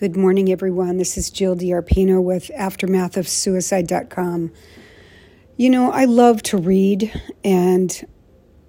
Good 0.00 0.16
morning, 0.16 0.50
everyone. 0.50 0.96
This 0.96 1.18
is 1.18 1.28
Jill 1.28 1.54
DiArpino 1.54 2.22
with 2.22 2.50
AftermathOfSuicide.com. 2.56 4.50
You 5.58 5.68
know, 5.68 5.92
I 5.92 6.06
love 6.06 6.42
to 6.44 6.56
read, 6.56 7.12
and 7.44 8.06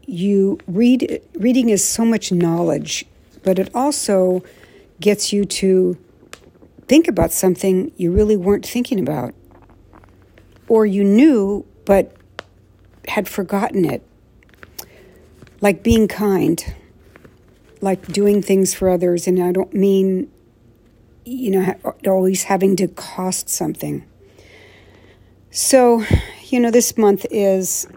you 0.06 0.60
read. 0.68 1.22
Reading 1.36 1.70
is 1.70 1.88
so 1.88 2.04
much 2.04 2.34
knowledge, 2.34 3.06
but 3.44 3.60
it 3.60 3.74
also 3.74 4.44
gets 5.00 5.32
you 5.32 5.46
to 5.46 5.98
think 6.90 7.08
about 7.08 7.32
something 7.32 7.94
you 7.96 8.12
really 8.12 8.36
weren't 8.36 8.66
thinking 8.66 9.00
about, 9.00 9.34
or 10.68 10.86
you 10.86 11.02
knew 11.06 11.66
but 11.86 12.14
had 13.08 13.30
forgotten 13.30 13.86
it. 13.86 14.06
Like 15.62 15.82
being 15.82 16.10
kind, 16.10 16.76
like 17.80 18.06
doing 18.08 18.42
things 18.42 18.74
for 18.74 18.90
others, 18.90 19.28
and 19.28 19.42
I 19.42 19.54
don't 19.54 19.74
mean 19.74 20.30
you 21.32 21.52
know, 21.52 21.94
always 22.06 22.44
having 22.44 22.76
to 22.76 22.88
cost 22.88 23.50
something. 23.50 24.06
So, 25.50 26.06
you 26.46 26.60
know, 26.60 26.72
this 26.72 26.98
month 26.98 27.26
is 27.32 27.88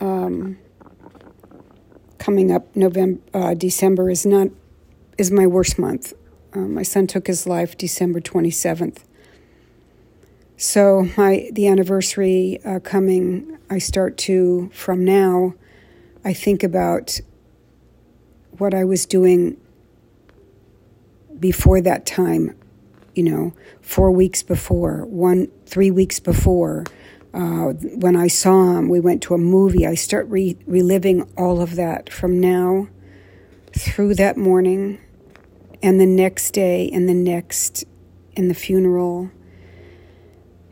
um, 0.00 0.58
coming 2.18 2.50
up. 2.50 2.74
November, 2.74 3.20
uh, 3.34 3.54
December 3.54 4.10
is 4.10 4.26
not 4.26 4.48
is 5.16 5.30
my 5.30 5.46
worst 5.46 5.78
month. 5.78 6.12
Uh, 6.52 6.60
my 6.60 6.82
son 6.82 7.06
took 7.06 7.26
his 7.26 7.46
life 7.46 7.76
December 7.76 8.20
twenty 8.20 8.50
seventh. 8.50 9.04
So 10.56 11.08
my 11.16 11.50
the 11.52 11.68
anniversary 11.68 12.60
uh, 12.64 12.80
coming, 12.80 13.58
I 13.70 13.78
start 13.78 14.16
to 14.18 14.70
from 14.72 15.04
now. 15.04 15.54
I 16.24 16.32
think 16.32 16.62
about 16.62 17.20
what 18.58 18.74
I 18.74 18.84
was 18.84 19.06
doing 19.06 19.56
before 21.38 21.80
that 21.80 22.04
time 22.04 22.57
you 23.18 23.24
know, 23.24 23.52
four 23.80 24.12
weeks 24.12 24.44
before, 24.44 25.04
one, 25.06 25.48
three 25.66 25.90
weeks 25.90 26.20
before. 26.20 26.84
Uh, 27.34 27.72
when 27.96 28.14
I 28.14 28.28
saw 28.28 28.78
him, 28.78 28.88
we 28.88 29.00
went 29.00 29.24
to 29.24 29.34
a 29.34 29.38
movie. 29.38 29.84
I 29.84 29.96
start 29.96 30.28
re- 30.28 30.56
reliving 30.66 31.28
all 31.36 31.60
of 31.60 31.74
that 31.74 32.12
from 32.12 32.38
now 32.38 32.86
through 33.76 34.14
that 34.14 34.36
morning 34.36 35.00
and 35.82 36.00
the 36.00 36.06
next 36.06 36.52
day 36.52 36.88
and 36.92 37.08
the 37.08 37.14
next 37.14 37.84
and 38.36 38.48
the 38.48 38.54
funeral. 38.54 39.32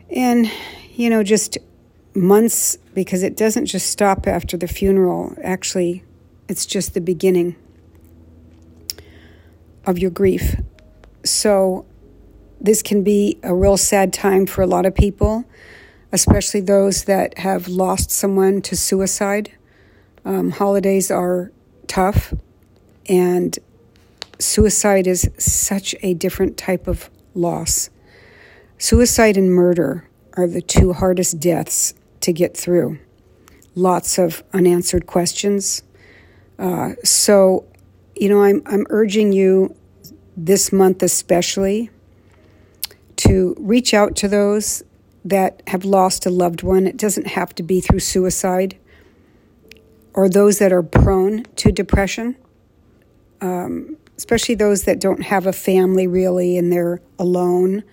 And, 0.09 0.49
you 0.95 1.09
know, 1.09 1.23
just 1.23 1.57
months 2.15 2.77
because 2.93 3.23
it 3.23 3.35
doesn't 3.35 3.65
just 3.65 3.89
stop 3.89 4.25
after 4.25 4.55
the 4.55 4.69
funeral. 4.69 5.35
Actually, 5.43 6.05
it's 6.47 6.65
just 6.65 6.93
the 6.93 7.01
beginning 7.01 7.57
of 9.85 9.99
your 9.99 10.11
grief. 10.11 10.55
So 11.25 11.85
this 12.59 12.81
can 12.81 13.03
be 13.03 13.39
a 13.43 13.53
real 13.53 13.77
sad 13.77 14.11
time 14.13 14.45
for 14.45 14.61
a 14.61 14.67
lot 14.67 14.85
of 14.85 14.95
people, 14.95 15.45
especially 16.11 16.61
those 16.61 17.05
that 17.05 17.37
have 17.39 17.67
lost 17.67 18.11
someone 18.11 18.61
to 18.63 18.75
suicide. 18.75 19.51
Um, 20.25 20.51
holidays 20.51 21.11
are 21.11 21.51
tough, 21.87 22.33
and 23.07 23.57
suicide 24.39 25.07
is 25.07 25.29
such 25.37 25.95
a 26.01 26.13
different 26.13 26.57
type 26.57 26.87
of 26.87 27.09
loss. 27.33 27.89
Suicide 28.77 29.37
and 29.37 29.51
murder 29.51 30.07
are 30.33 30.47
the 30.47 30.61
two 30.61 30.93
hardest 30.93 31.39
deaths 31.39 31.93
to 32.21 32.33
get 32.33 32.55
through. 32.55 32.99
Lots 33.75 34.17
of 34.17 34.43
unanswered 34.53 35.07
questions. 35.07 35.83
Uh, 36.59 36.93
so, 37.03 37.65
you 38.15 38.29
know, 38.29 38.43
I'm, 38.43 38.61
I'm 38.65 38.85
urging 38.89 39.31
you 39.31 39.75
this 40.35 40.71
month 40.71 41.01
especially 41.01 41.89
to 43.27 43.55
reach 43.59 43.93
out 43.93 44.15
to 44.17 44.27
those 44.27 44.83
that 45.25 45.61
have 45.67 45.83
lost 45.83 46.25
a 46.25 46.29
loved 46.29 46.63
one. 46.63 46.87
It 46.87 46.97
doesn't 46.97 47.27
have 47.27 47.53
to 47.55 47.63
be 47.63 47.81
through 47.81 47.99
suicide 47.99 48.77
or 50.13 50.27
those 50.27 50.57
that 50.59 50.73
are 50.73 50.81
prone 50.81 51.43
to 51.57 51.71
depression, 51.71 52.35
um, 53.39 53.97
especially 54.17 54.55
those 54.55 54.83
that 54.83 54.99
don't 54.99 55.21
have 55.23 55.45
a 55.45 55.53
family 55.53 56.07
really 56.07 56.57
and 56.57 56.71
they're 56.71 57.01
alone. 57.19 57.83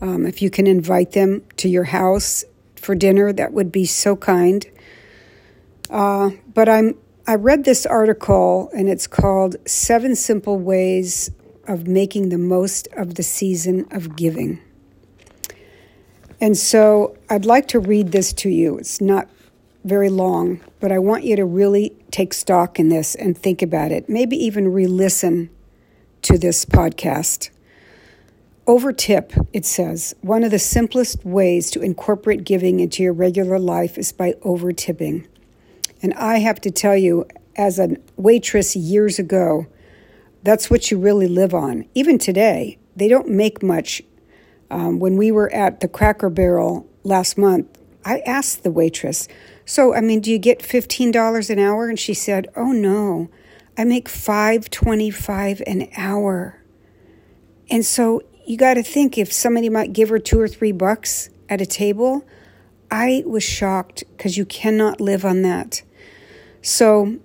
Um, 0.00 0.26
if 0.26 0.40
you 0.40 0.50
can 0.50 0.66
invite 0.66 1.12
them 1.12 1.42
to 1.56 1.68
your 1.68 1.84
house 1.84 2.44
for 2.76 2.94
dinner, 2.94 3.32
that 3.32 3.52
would 3.52 3.72
be 3.72 3.84
so 3.84 4.14
kind. 4.14 4.64
Uh, 5.90 6.30
but 6.54 6.68
I'm 6.68 6.96
I 7.26 7.34
read 7.34 7.64
this 7.64 7.84
article 7.84 8.70
and 8.72 8.88
it's 8.88 9.08
called 9.08 9.56
Seven 9.66 10.14
Simple 10.14 10.60
Ways 10.60 11.28
of 11.66 11.88
Making 11.88 12.28
the 12.28 12.38
Most 12.38 12.86
of 12.96 13.16
the 13.16 13.24
Season 13.24 13.84
of 13.90 14.14
Giving. 14.14 14.60
And 16.40 16.56
so 16.56 17.16
I'd 17.30 17.44
like 17.44 17.68
to 17.68 17.80
read 17.80 18.12
this 18.12 18.32
to 18.34 18.50
you. 18.50 18.78
It's 18.78 19.00
not 19.00 19.28
very 19.84 20.10
long, 20.10 20.60
but 20.80 20.92
I 20.92 20.98
want 20.98 21.24
you 21.24 21.36
to 21.36 21.44
really 21.44 21.94
take 22.10 22.34
stock 22.34 22.78
in 22.78 22.88
this 22.88 23.14
and 23.14 23.38
think 23.38 23.62
about 23.62 23.92
it. 23.92 24.08
Maybe 24.08 24.36
even 24.36 24.72
re 24.72 24.86
listen 24.86 25.48
to 26.22 26.36
this 26.36 26.64
podcast. 26.64 27.50
Over 28.66 28.92
tip, 28.92 29.32
it 29.52 29.64
says, 29.64 30.14
one 30.22 30.42
of 30.42 30.50
the 30.50 30.58
simplest 30.58 31.24
ways 31.24 31.70
to 31.70 31.80
incorporate 31.80 32.42
giving 32.42 32.80
into 32.80 33.02
your 33.02 33.12
regular 33.12 33.60
life 33.60 33.96
is 33.96 34.10
by 34.10 34.34
over 34.42 34.72
tipping. 34.72 35.28
And 36.02 36.12
I 36.14 36.38
have 36.38 36.60
to 36.62 36.70
tell 36.72 36.96
you, 36.96 37.26
as 37.54 37.78
a 37.78 37.96
waitress 38.16 38.74
years 38.74 39.20
ago, 39.20 39.66
that's 40.42 40.68
what 40.68 40.90
you 40.90 40.98
really 40.98 41.28
live 41.28 41.54
on. 41.54 41.86
Even 41.94 42.18
today, 42.18 42.76
they 42.96 43.06
don't 43.06 43.28
make 43.28 43.62
much 43.62 44.02
um, 44.70 44.98
when 44.98 45.16
we 45.16 45.30
were 45.30 45.52
at 45.52 45.80
the 45.80 45.88
Cracker 45.88 46.30
Barrel 46.30 46.88
last 47.04 47.38
month, 47.38 47.66
I 48.04 48.20
asked 48.20 48.62
the 48.62 48.70
waitress, 48.70 49.28
So, 49.64 49.94
I 49.94 50.00
mean, 50.00 50.20
do 50.20 50.30
you 50.30 50.38
get 50.38 50.60
$15 50.60 51.50
an 51.50 51.58
hour? 51.58 51.88
And 51.88 51.98
she 51.98 52.14
said, 52.14 52.48
Oh, 52.56 52.72
no, 52.72 53.28
I 53.76 53.84
make 53.84 54.08
five 54.08 54.70
twenty-five 54.70 55.62
an 55.66 55.88
hour. 55.96 56.62
And 57.68 57.84
so 57.84 58.22
you 58.46 58.56
got 58.56 58.74
to 58.74 58.82
think 58.82 59.18
if 59.18 59.32
somebody 59.32 59.68
might 59.68 59.92
give 59.92 60.08
her 60.08 60.18
two 60.18 60.40
or 60.40 60.48
three 60.48 60.72
bucks 60.72 61.30
at 61.48 61.60
a 61.60 61.66
table. 61.66 62.24
I 62.90 63.24
was 63.26 63.42
shocked 63.42 64.04
because 64.16 64.36
you 64.36 64.46
cannot 64.46 65.00
live 65.00 65.24
on 65.24 65.42
that. 65.42 65.82
So 66.62 67.18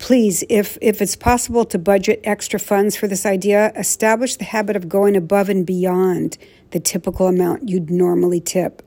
please, 0.00 0.42
if, 0.48 0.78
if 0.80 1.02
it's 1.02 1.14
possible 1.14 1.64
to 1.66 1.78
budget 1.78 2.20
extra 2.24 2.58
funds 2.58 2.96
for 2.96 3.06
this 3.06 3.26
idea, 3.26 3.70
establish 3.76 4.34
the 4.34 4.44
habit 4.44 4.74
of 4.74 4.88
going 4.88 5.14
above 5.14 5.50
and 5.50 5.66
beyond 5.66 6.38
the 6.70 6.80
typical 6.80 7.28
amount 7.28 7.68
you'd 7.68 7.90
normally 7.90 8.40
tip. 8.40 8.82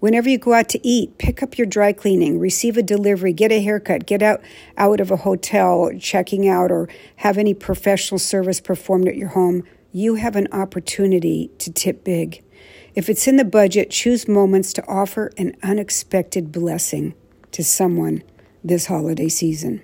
Whenever 0.00 0.28
you 0.28 0.36
go 0.36 0.52
out 0.52 0.68
to 0.68 0.86
eat, 0.86 1.16
pick 1.18 1.40
up 1.40 1.56
your 1.56 1.68
dry 1.68 1.92
cleaning, 1.92 2.38
receive 2.38 2.76
a 2.76 2.82
delivery, 2.82 3.32
get 3.32 3.52
a 3.52 3.62
haircut, 3.62 4.06
get 4.06 4.22
out, 4.22 4.42
out 4.76 5.00
of 5.00 5.10
a 5.12 5.16
hotel, 5.16 5.90
checking 6.00 6.48
out, 6.48 6.72
or 6.72 6.88
have 7.16 7.38
any 7.38 7.54
professional 7.54 8.18
service 8.18 8.60
performed 8.60 9.06
at 9.08 9.16
your 9.16 9.28
home, 9.28 9.62
you 9.92 10.16
have 10.16 10.34
an 10.34 10.48
opportunity 10.50 11.48
to 11.58 11.72
tip 11.72 12.02
big. 12.02 12.42
If 12.94 13.08
it's 13.08 13.28
in 13.28 13.36
the 13.36 13.44
budget, 13.44 13.90
choose 13.90 14.26
moments 14.26 14.72
to 14.74 14.86
offer 14.86 15.30
an 15.38 15.56
unexpected 15.62 16.50
blessing 16.50 17.14
to 17.52 17.62
someone 17.62 18.24
this 18.64 18.86
holiday 18.86 19.28
season. 19.28 19.82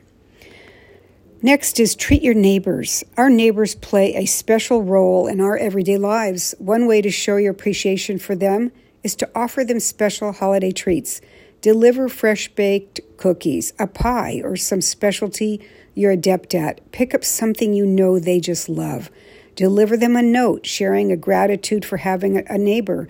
Next 1.44 1.80
is 1.80 1.96
treat 1.96 2.22
your 2.22 2.34
neighbors. 2.34 3.02
Our 3.16 3.28
neighbors 3.28 3.74
play 3.74 4.14
a 4.14 4.26
special 4.26 4.84
role 4.84 5.26
in 5.26 5.40
our 5.40 5.56
everyday 5.56 5.98
lives. 5.98 6.54
One 6.58 6.86
way 6.86 7.02
to 7.02 7.10
show 7.10 7.36
your 7.36 7.50
appreciation 7.50 8.20
for 8.20 8.36
them 8.36 8.70
is 9.02 9.16
to 9.16 9.30
offer 9.34 9.64
them 9.64 9.80
special 9.80 10.30
holiday 10.30 10.70
treats. 10.70 11.20
Deliver 11.60 12.08
fresh 12.08 12.46
baked 12.54 13.00
cookies, 13.16 13.72
a 13.80 13.88
pie, 13.88 14.40
or 14.44 14.54
some 14.54 14.80
specialty 14.80 15.60
you're 15.96 16.12
adept 16.12 16.54
at. 16.54 16.92
Pick 16.92 17.12
up 17.12 17.24
something 17.24 17.74
you 17.74 17.86
know 17.86 18.20
they 18.20 18.38
just 18.38 18.68
love. 18.68 19.10
Deliver 19.56 19.96
them 19.96 20.14
a 20.14 20.22
note 20.22 20.64
sharing 20.64 21.10
a 21.10 21.16
gratitude 21.16 21.84
for 21.84 21.96
having 21.96 22.38
a 22.48 22.56
neighbor. 22.56 23.08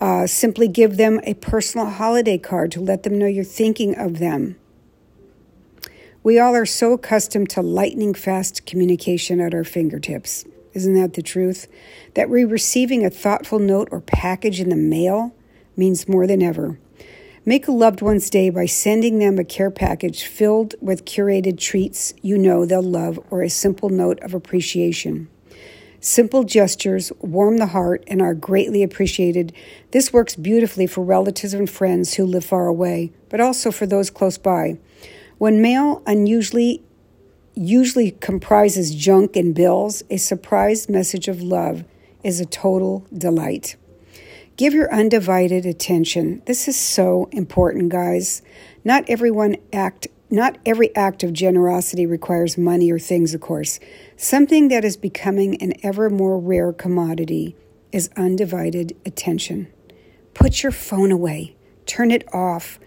Uh, 0.00 0.26
simply 0.26 0.66
give 0.66 0.96
them 0.96 1.20
a 1.22 1.34
personal 1.34 1.86
holiday 1.86 2.38
card 2.38 2.72
to 2.72 2.80
let 2.80 3.04
them 3.04 3.16
know 3.16 3.26
you're 3.26 3.44
thinking 3.44 3.94
of 3.94 4.18
them. 4.18 4.56
We 6.24 6.38
all 6.38 6.54
are 6.54 6.66
so 6.66 6.92
accustomed 6.92 7.50
to 7.50 7.62
lightning 7.62 8.14
fast 8.14 8.64
communication 8.64 9.40
at 9.40 9.54
our 9.54 9.64
fingertips. 9.64 10.44
Isn't 10.72 10.94
that 10.94 11.14
the 11.14 11.22
truth? 11.22 11.66
That 12.14 12.30
we 12.30 12.44
receiving 12.44 13.04
a 13.04 13.10
thoughtful 13.10 13.58
note 13.58 13.88
or 13.90 14.00
package 14.00 14.60
in 14.60 14.68
the 14.68 14.76
mail 14.76 15.34
means 15.76 16.08
more 16.08 16.28
than 16.28 16.40
ever. 16.40 16.78
Make 17.44 17.66
a 17.66 17.72
loved 17.72 18.02
one's 18.02 18.30
day 18.30 18.50
by 18.50 18.66
sending 18.66 19.18
them 19.18 19.36
a 19.36 19.44
care 19.44 19.70
package 19.70 20.22
filled 20.22 20.76
with 20.80 21.04
curated 21.04 21.58
treats 21.58 22.14
you 22.22 22.38
know 22.38 22.64
they'll 22.64 22.80
love 22.80 23.18
or 23.28 23.42
a 23.42 23.50
simple 23.50 23.88
note 23.88 24.20
of 24.20 24.32
appreciation. 24.32 25.28
Simple 25.98 26.44
gestures 26.44 27.10
warm 27.18 27.56
the 27.56 27.66
heart 27.66 28.04
and 28.06 28.22
are 28.22 28.34
greatly 28.34 28.84
appreciated. 28.84 29.52
This 29.90 30.12
works 30.12 30.36
beautifully 30.36 30.86
for 30.86 31.02
relatives 31.02 31.52
and 31.52 31.68
friends 31.68 32.14
who 32.14 32.24
live 32.26 32.44
far 32.44 32.68
away, 32.68 33.10
but 33.28 33.40
also 33.40 33.72
for 33.72 33.86
those 33.86 34.08
close 34.08 34.38
by. 34.38 34.78
When 35.42 35.60
mail 35.60 36.04
unusually 36.06 36.84
usually 37.56 38.12
comprises 38.12 38.94
junk 38.94 39.34
and 39.34 39.52
bills, 39.52 40.04
a 40.08 40.16
surprise 40.16 40.88
message 40.88 41.26
of 41.26 41.42
love 41.42 41.82
is 42.22 42.38
a 42.38 42.46
total 42.46 43.04
delight. 43.12 43.74
Give 44.56 44.72
your 44.72 44.88
undivided 44.94 45.66
attention. 45.66 46.42
This 46.46 46.68
is 46.68 46.78
so 46.78 47.28
important, 47.32 47.88
guys. 47.88 48.42
Not 48.84 49.02
everyone 49.08 49.56
act 49.72 50.06
not 50.30 50.58
every 50.64 50.94
act 50.94 51.24
of 51.24 51.32
generosity 51.32 52.06
requires 52.06 52.56
money 52.56 52.92
or 52.92 53.00
things, 53.00 53.34
of 53.34 53.40
course. 53.40 53.80
Something 54.16 54.68
that 54.68 54.84
is 54.84 54.96
becoming 54.96 55.60
an 55.60 55.72
ever 55.82 56.08
more 56.08 56.38
rare 56.38 56.72
commodity 56.72 57.56
is 57.90 58.10
undivided 58.16 58.96
attention. 59.04 59.66
Put 60.34 60.62
your 60.62 60.70
phone 60.70 61.10
away, 61.10 61.56
turn 61.84 62.12
it 62.12 62.32
off. 62.32 62.78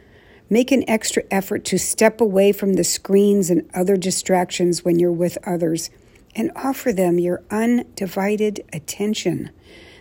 Make 0.49 0.71
an 0.71 0.87
extra 0.87 1.23
effort 1.31 1.65
to 1.65 1.79
step 1.79 2.21
away 2.21 2.51
from 2.51 2.73
the 2.73 2.83
screens 2.83 3.49
and 3.49 3.69
other 3.73 3.97
distractions 3.97 4.85
when 4.85 4.99
you're 4.99 5.11
with 5.11 5.37
others 5.45 5.89
and 6.35 6.51
offer 6.55 6.91
them 6.93 7.17
your 7.17 7.41
undivided 7.49 8.63
attention. 8.71 9.49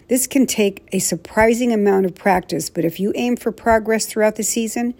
This 0.08 0.26
can 0.26 0.46
take 0.46 0.86
a 0.92 0.98
surprising 0.98 1.72
amount 1.72 2.04
of 2.04 2.14
practice, 2.14 2.68
but 2.68 2.84
if 2.84 3.00
you 3.00 3.12
aim 3.14 3.36
for 3.36 3.52
progress 3.52 4.04
throughout 4.04 4.36
the 4.36 4.42
season, 4.42 4.94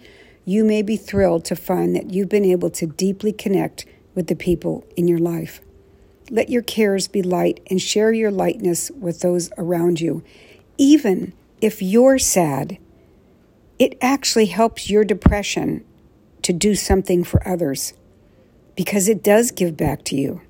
you 0.45 0.63
may 0.63 0.81
be 0.81 0.97
thrilled 0.97 1.45
to 1.45 1.55
find 1.55 1.95
that 1.95 2.11
you've 2.11 2.29
been 2.29 2.45
able 2.45 2.71
to 2.71 2.87
deeply 2.87 3.31
connect 3.31 3.85
with 4.15 4.27
the 4.27 4.35
people 4.35 4.85
in 4.95 5.07
your 5.07 5.19
life. 5.19 5.61
Let 6.31 6.49
your 6.49 6.63
cares 6.63 7.07
be 7.07 7.21
light 7.21 7.59
and 7.69 7.79
share 7.79 8.11
your 8.11 8.31
lightness 8.31 8.89
with 8.91 9.19
those 9.19 9.51
around 9.59 10.01
you. 10.01 10.23
Even 10.77 11.33
if 11.61 11.81
you're 11.83 12.17
sad, 12.17 12.79
it 13.77 13.97
actually 14.01 14.45
helps 14.47 14.89
your 14.89 15.03
depression 15.03 15.83
to 16.41 16.53
do 16.53 16.75
something 16.75 17.23
for 17.23 17.45
others 17.47 17.93
because 18.75 19.09
it 19.09 19.23
does 19.23 19.51
give 19.51 19.75
back 19.75 20.03
to 20.05 20.15
you. 20.15 20.41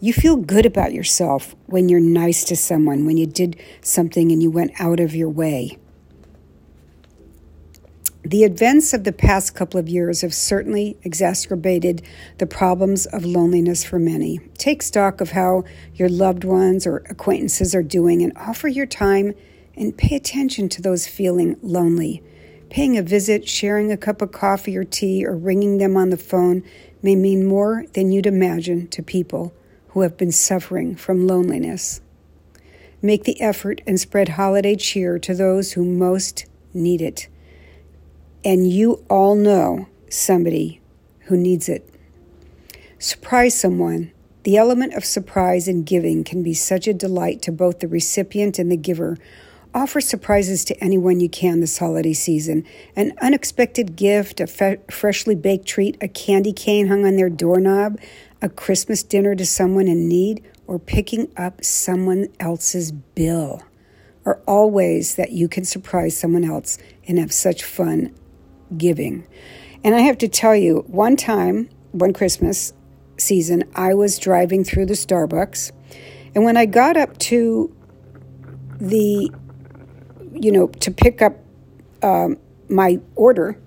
You 0.00 0.12
feel 0.12 0.36
good 0.36 0.66
about 0.66 0.92
yourself 0.92 1.54
when 1.66 1.88
you're 1.88 2.00
nice 2.00 2.44
to 2.44 2.56
someone, 2.56 3.06
when 3.06 3.16
you 3.16 3.26
did 3.26 3.60
something 3.80 4.30
and 4.30 4.42
you 4.42 4.50
went 4.50 4.72
out 4.78 5.00
of 5.00 5.14
your 5.14 5.28
way. 5.28 5.78
The 8.22 8.42
events 8.42 8.92
of 8.92 9.04
the 9.04 9.12
past 9.12 9.54
couple 9.54 9.78
of 9.78 9.88
years 9.88 10.22
have 10.22 10.34
certainly 10.34 10.98
exacerbated 11.04 12.02
the 12.38 12.46
problems 12.46 13.06
of 13.06 13.24
loneliness 13.24 13.84
for 13.84 14.00
many. 14.00 14.40
Take 14.58 14.82
stock 14.82 15.20
of 15.20 15.30
how 15.30 15.62
your 15.94 16.08
loved 16.08 16.42
ones 16.42 16.88
or 16.88 17.04
acquaintances 17.08 17.72
are 17.72 17.84
doing 17.84 18.22
and 18.22 18.36
offer 18.36 18.66
your 18.66 18.86
time 18.86 19.32
and 19.76 19.96
pay 19.96 20.16
attention 20.16 20.68
to 20.70 20.82
those 20.82 21.06
feeling 21.06 21.56
lonely. 21.62 22.22
Paying 22.70 22.96
a 22.96 23.02
visit, 23.02 23.48
sharing 23.48 23.92
a 23.92 23.96
cup 23.96 24.22
of 24.22 24.32
coffee 24.32 24.76
or 24.76 24.84
tea, 24.84 25.24
or 25.24 25.36
ringing 25.36 25.78
them 25.78 25.96
on 25.96 26.10
the 26.10 26.16
phone 26.16 26.62
may 27.02 27.14
mean 27.14 27.46
more 27.46 27.84
than 27.92 28.10
you'd 28.10 28.26
imagine 28.26 28.88
to 28.88 29.02
people 29.02 29.54
who 29.88 30.00
have 30.00 30.16
been 30.16 30.32
suffering 30.32 30.96
from 30.96 31.26
loneliness. 31.26 32.00
Make 33.00 33.24
the 33.24 33.40
effort 33.40 33.80
and 33.86 34.00
spread 34.00 34.30
holiday 34.30 34.76
cheer 34.76 35.18
to 35.20 35.34
those 35.34 35.72
who 35.72 35.84
most 35.84 36.46
need 36.74 37.00
it 37.00 37.28
and 38.46 38.70
you 38.70 39.04
all 39.10 39.34
know 39.34 39.88
somebody 40.08 40.80
who 41.22 41.36
needs 41.36 41.68
it. 41.68 41.92
Surprise 42.96 43.58
someone. 43.58 44.12
The 44.44 44.56
element 44.56 44.94
of 44.94 45.04
surprise 45.04 45.66
in 45.66 45.82
giving 45.82 46.22
can 46.22 46.44
be 46.44 46.54
such 46.54 46.86
a 46.86 46.94
delight 46.94 47.42
to 47.42 47.50
both 47.50 47.80
the 47.80 47.88
recipient 47.88 48.60
and 48.60 48.70
the 48.70 48.76
giver. 48.76 49.18
Offer 49.76 50.00
surprises 50.00 50.64
to 50.64 50.82
anyone 50.82 51.20
you 51.20 51.28
can 51.28 51.60
this 51.60 51.76
holiday 51.76 52.14
season. 52.14 52.64
An 52.96 53.12
unexpected 53.20 53.94
gift, 53.94 54.40
a 54.40 54.46
fe- 54.46 54.78
freshly 54.90 55.34
baked 55.34 55.66
treat, 55.66 55.98
a 56.00 56.08
candy 56.08 56.54
cane 56.54 56.86
hung 56.86 57.04
on 57.04 57.16
their 57.16 57.28
doorknob, 57.28 58.00
a 58.40 58.48
Christmas 58.48 59.02
dinner 59.02 59.34
to 59.34 59.44
someone 59.44 59.86
in 59.86 60.08
need, 60.08 60.42
or 60.66 60.78
picking 60.78 61.30
up 61.36 61.62
someone 61.62 62.28
else's 62.40 62.90
bill 62.90 63.62
are 64.24 64.40
all 64.46 64.70
ways 64.70 65.16
that 65.16 65.32
you 65.32 65.46
can 65.46 65.66
surprise 65.66 66.16
someone 66.16 66.44
else 66.44 66.78
and 67.06 67.18
have 67.18 67.30
such 67.30 67.62
fun 67.62 68.14
giving. 68.78 69.26
And 69.84 69.94
I 69.94 70.00
have 70.00 70.16
to 70.18 70.28
tell 70.28 70.56
you, 70.56 70.84
one 70.86 71.16
time, 71.16 71.68
one 71.92 72.14
Christmas 72.14 72.72
season, 73.18 73.64
I 73.74 73.92
was 73.92 74.18
driving 74.18 74.64
through 74.64 74.86
the 74.86 74.94
Starbucks, 74.94 75.70
and 76.34 76.46
when 76.46 76.56
I 76.56 76.64
got 76.64 76.96
up 76.96 77.18
to 77.18 77.76
the, 78.80 79.30
you 80.42 80.52
know, 80.52 80.68
to 80.68 80.90
pick 80.90 81.22
up 81.22 81.36
um, 82.02 82.38
my 82.68 83.00
order, 83.14 83.58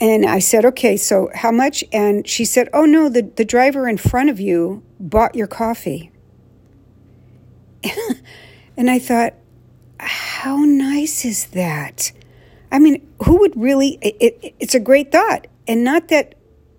and 0.00 0.24
I 0.24 0.38
said, 0.38 0.64
okay, 0.64 0.96
so 0.96 1.30
how 1.34 1.52
much? 1.52 1.84
And 1.92 2.26
she 2.26 2.44
said, 2.46 2.68
oh 2.72 2.86
no, 2.86 3.08
the, 3.10 3.22
the 3.22 3.44
driver 3.44 3.86
in 3.86 3.98
front 3.98 4.30
of 4.30 4.40
you 4.40 4.82
bought 4.98 5.34
your 5.34 5.46
coffee. 5.46 6.10
and 8.76 8.90
I 8.90 8.98
thought, 8.98 9.34
how 9.98 10.56
nice 10.56 11.26
is 11.26 11.46
that? 11.48 12.12
I 12.72 12.78
mean, 12.78 13.06
who 13.24 13.38
would 13.40 13.60
really? 13.60 13.98
It, 14.00 14.16
it, 14.20 14.54
it's 14.58 14.74
a 14.74 14.80
great 14.80 15.12
thought, 15.12 15.46
and 15.68 15.84
not 15.84 16.08
that 16.08 16.34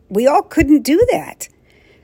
we 0.10 0.26
all 0.26 0.42
couldn't 0.42 0.82
do 0.82 1.06
that. 1.12 1.48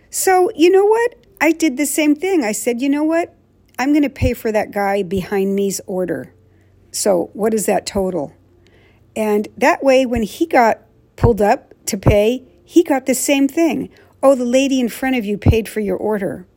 So, 0.09 0.51
you 0.55 0.69
know 0.69 0.85
what? 0.85 1.15
I 1.41 1.51
did 1.51 1.77
the 1.77 1.85
same 1.85 2.15
thing. 2.15 2.43
I 2.43 2.51
said, 2.51 2.81
you 2.81 2.89
know 2.89 3.03
what? 3.03 3.35
I'm 3.79 3.91
going 3.91 4.03
to 4.03 4.09
pay 4.09 4.33
for 4.33 4.51
that 4.51 4.71
guy 4.71 5.03
behind 5.03 5.55
me's 5.55 5.81
order. 5.85 6.33
So, 6.97 7.29
what 7.33 7.53
is 7.53 7.67
that 7.67 7.85
total? 7.85 8.33
And 9.15 9.47
that 9.55 9.83
way, 9.83 10.05
when 10.05 10.23
he 10.23 10.47
got 10.47 10.81
pulled 11.15 11.41
up 11.41 11.73
to 11.85 11.97
pay, 11.97 12.43
he 12.65 12.83
got 12.83 13.05
the 13.05 13.13
same 13.13 13.47
thing. 13.47 13.89
Oh, 14.23 14.33
the 14.33 14.45
lady 14.45 14.79
in 14.79 14.89
front 14.89 15.15
of 15.15 15.23
you 15.23 15.37
paid 15.37 15.69
for 15.69 15.79
your 15.79 15.95
order. 15.95 16.47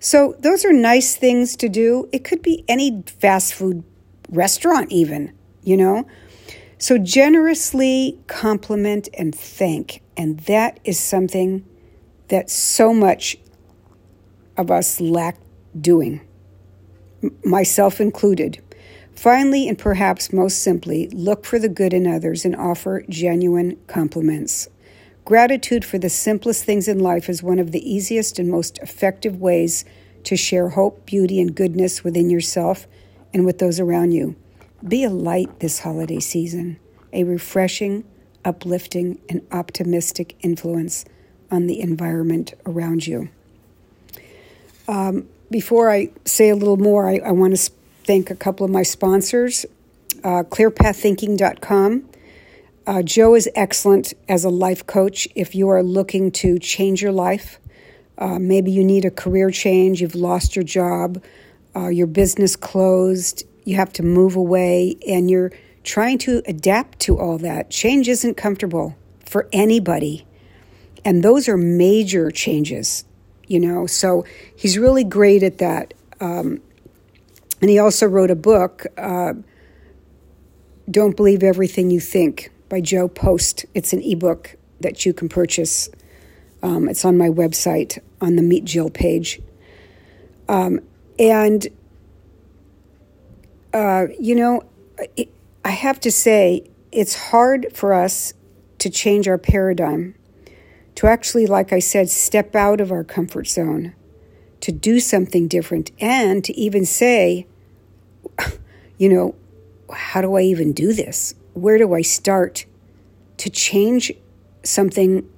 So, 0.00 0.34
those 0.38 0.64
are 0.64 0.72
nice 0.72 1.16
things 1.16 1.54
to 1.56 1.68
do. 1.68 2.08
It 2.12 2.24
could 2.24 2.40
be 2.40 2.64
any 2.66 3.02
fast 3.06 3.52
food 3.52 3.84
restaurant, 4.30 4.90
even, 4.90 5.34
you 5.62 5.76
know. 5.76 6.06
So 6.78 6.96
generously 6.96 8.18
compliment 8.26 9.08
and 9.18 9.34
thank. 9.34 10.00
And 10.16 10.38
that 10.40 10.80
is 10.84 10.98
something 10.98 11.66
that 12.28 12.48
so 12.48 12.94
much 12.94 13.36
of 14.56 14.70
us 14.70 14.98
lack 14.98 15.36
doing, 15.78 16.20
myself 17.44 18.00
included. 18.00 18.62
Finally, 19.18 19.66
and 19.66 19.76
perhaps 19.76 20.32
most 20.32 20.62
simply, 20.62 21.08
look 21.08 21.44
for 21.44 21.58
the 21.58 21.68
good 21.68 21.92
in 21.92 22.06
others 22.06 22.44
and 22.44 22.54
offer 22.54 23.04
genuine 23.08 23.76
compliments. 23.88 24.68
Gratitude 25.24 25.84
for 25.84 25.98
the 25.98 26.08
simplest 26.08 26.62
things 26.64 26.86
in 26.86 27.00
life 27.00 27.28
is 27.28 27.42
one 27.42 27.58
of 27.58 27.72
the 27.72 27.92
easiest 27.92 28.38
and 28.38 28.48
most 28.48 28.78
effective 28.78 29.40
ways 29.40 29.84
to 30.22 30.36
share 30.36 30.68
hope, 30.68 31.04
beauty, 31.04 31.40
and 31.40 31.56
goodness 31.56 32.04
within 32.04 32.30
yourself 32.30 32.86
and 33.34 33.44
with 33.44 33.58
those 33.58 33.80
around 33.80 34.12
you. 34.12 34.36
Be 34.86 35.02
a 35.02 35.10
light 35.10 35.58
this 35.58 35.80
holiday 35.80 36.20
season, 36.20 36.78
a 37.12 37.24
refreshing, 37.24 38.04
uplifting, 38.44 39.20
and 39.28 39.44
optimistic 39.50 40.36
influence 40.42 41.04
on 41.50 41.66
the 41.66 41.80
environment 41.80 42.54
around 42.66 43.08
you. 43.08 43.30
Um, 44.86 45.28
before 45.50 45.90
I 45.90 46.12
say 46.24 46.50
a 46.50 46.56
little 46.56 46.76
more, 46.76 47.08
I, 47.08 47.16
I 47.16 47.32
want 47.32 47.54
to 47.54 47.56
thank 48.08 48.30
a 48.30 48.34
couple 48.34 48.64
of 48.64 48.72
my 48.72 48.82
sponsors 48.82 49.66
uh, 50.24 50.42
clearpaththinking.com. 50.42 52.08
Uh, 52.86 53.02
Joe 53.02 53.34
is 53.34 53.50
excellent 53.54 54.14
as 54.28 54.44
a 54.44 54.48
life 54.48 54.86
coach 54.86 55.28
if 55.34 55.54
you 55.54 55.68
are 55.68 55.82
looking 55.82 56.32
to 56.32 56.58
change 56.58 57.02
your 57.02 57.12
life. 57.12 57.60
Uh, 58.16 58.38
maybe 58.38 58.72
you 58.72 58.82
need 58.82 59.04
a 59.04 59.10
career 59.10 59.50
change, 59.50 60.00
you've 60.00 60.14
lost 60.14 60.56
your 60.56 60.64
job, 60.64 61.22
uh, 61.76 61.88
your 61.88 62.06
business 62.06 62.56
closed, 62.56 63.44
you 63.64 63.76
have 63.76 63.92
to 63.92 64.02
move 64.02 64.36
away, 64.36 64.96
and 65.06 65.30
you're 65.30 65.52
trying 65.84 66.16
to 66.18 66.42
adapt 66.46 66.98
to 67.00 67.18
all 67.18 67.36
that. 67.36 67.70
Change 67.70 68.08
isn't 68.08 68.38
comfortable 68.38 68.96
for 69.26 69.48
anybody. 69.52 70.26
And 71.04 71.22
those 71.22 71.46
are 71.46 71.58
major 71.58 72.30
changes, 72.30 73.04
you 73.46 73.60
know. 73.60 73.86
So 73.86 74.24
he's 74.56 74.78
really 74.78 75.04
great 75.04 75.42
at 75.42 75.58
that. 75.58 75.92
Um, 76.20 76.62
and 77.60 77.70
he 77.70 77.78
also 77.78 78.06
wrote 78.06 78.30
a 78.30 78.36
book, 78.36 78.86
uh, 78.96 79.34
Don't 80.90 81.16
Believe 81.16 81.42
Everything 81.42 81.90
You 81.90 82.00
Think 82.00 82.50
by 82.68 82.80
Joe 82.80 83.08
Post. 83.08 83.66
It's 83.74 83.92
an 83.92 84.02
ebook 84.02 84.56
that 84.80 85.04
you 85.04 85.12
can 85.12 85.28
purchase. 85.28 85.88
Um, 86.62 86.88
it's 86.88 87.04
on 87.04 87.16
my 87.16 87.28
website 87.28 87.98
on 88.20 88.36
the 88.36 88.42
Meet 88.42 88.64
Jill 88.64 88.90
page. 88.90 89.40
Um, 90.48 90.80
and 91.18 91.66
uh, 93.72 94.06
you 94.18 94.34
know, 94.34 94.62
it, 95.16 95.28
I 95.64 95.70
have 95.70 96.00
to 96.00 96.10
say, 96.10 96.64
it's 96.90 97.14
hard 97.14 97.66
for 97.74 97.92
us 97.92 98.32
to 98.78 98.90
change 98.90 99.28
our 99.28 99.38
paradigm, 99.38 100.14
to 100.94 101.06
actually, 101.06 101.46
like 101.46 101.72
I 101.72 101.78
said, 101.78 102.08
step 102.08 102.54
out 102.54 102.80
of 102.80 102.90
our 102.90 103.04
comfort 103.04 103.46
zone, 103.46 103.94
to 104.60 104.72
do 104.72 105.00
something 105.00 105.48
different, 105.48 105.90
and 106.00 106.44
to 106.44 106.52
even 106.58 106.84
say, 106.84 107.46
you 108.98 109.08
know, 109.08 109.34
how 109.92 110.20
do 110.20 110.36
I 110.36 110.42
even 110.42 110.72
do 110.72 110.92
this? 110.92 111.34
Where 111.54 111.78
do 111.78 111.94
I 111.94 112.02
start 112.02 112.66
to 113.38 113.50
change 113.50 114.12
something 114.62 115.28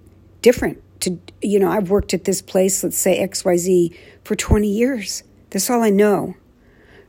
different? 0.42 0.82
To, 1.00 1.18
you 1.40 1.58
know, 1.58 1.70
I've 1.70 1.90
worked 1.90 2.12
at 2.12 2.24
this 2.24 2.42
place, 2.42 2.82
let's 2.82 2.98
say 2.98 3.26
XYZ, 3.26 3.96
for 4.24 4.34
20 4.36 4.68
years. 4.68 5.22
That's 5.50 5.70
all 5.70 5.82
I 5.82 5.90
know. 5.90 6.36